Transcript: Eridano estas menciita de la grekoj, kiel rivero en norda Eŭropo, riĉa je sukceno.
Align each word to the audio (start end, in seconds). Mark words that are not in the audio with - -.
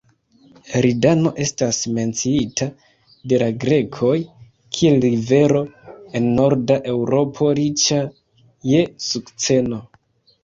Eridano 0.77 1.31
estas 1.43 1.77
menciita 1.97 2.67
de 3.33 3.39
la 3.43 3.49
grekoj, 3.63 4.13
kiel 4.77 4.97
rivero 5.05 5.61
en 6.21 6.31
norda 6.39 6.77
Eŭropo, 6.93 7.51
riĉa 7.61 7.99
je 8.71 8.81
sukceno. 9.09 9.79